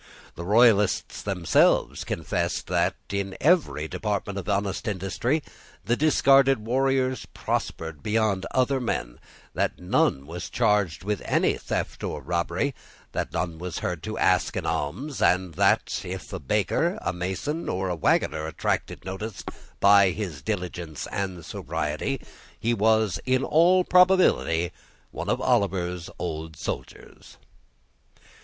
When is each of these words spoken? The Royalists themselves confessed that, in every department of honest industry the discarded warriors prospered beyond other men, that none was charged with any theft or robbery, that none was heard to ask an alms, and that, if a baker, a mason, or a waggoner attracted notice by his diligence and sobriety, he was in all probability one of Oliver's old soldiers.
The 0.33 0.43
Royalists 0.43 1.21
themselves 1.21 2.03
confessed 2.03 2.65
that, 2.65 2.95
in 3.11 3.37
every 3.39 3.87
department 3.87 4.39
of 4.39 4.49
honest 4.49 4.87
industry 4.87 5.43
the 5.85 5.95
discarded 5.95 6.65
warriors 6.65 7.27
prospered 7.35 8.01
beyond 8.01 8.47
other 8.49 8.79
men, 8.81 9.19
that 9.53 9.77
none 9.79 10.25
was 10.25 10.49
charged 10.49 11.03
with 11.03 11.21
any 11.23 11.55
theft 11.55 12.03
or 12.03 12.19
robbery, 12.19 12.73
that 13.11 13.31
none 13.31 13.59
was 13.59 13.77
heard 13.85 14.01
to 14.01 14.17
ask 14.17 14.55
an 14.55 14.65
alms, 14.65 15.21
and 15.21 15.53
that, 15.53 16.01
if 16.03 16.33
a 16.33 16.39
baker, 16.39 16.97
a 17.03 17.13
mason, 17.13 17.69
or 17.69 17.87
a 17.87 17.95
waggoner 17.95 18.47
attracted 18.47 19.05
notice 19.05 19.43
by 19.79 20.09
his 20.09 20.41
diligence 20.41 21.05
and 21.11 21.45
sobriety, 21.45 22.19
he 22.59 22.73
was 22.73 23.19
in 23.27 23.43
all 23.43 23.83
probability 23.83 24.71
one 25.11 25.29
of 25.29 25.39
Oliver's 25.39 26.09
old 26.17 26.55
soldiers. 26.57 27.37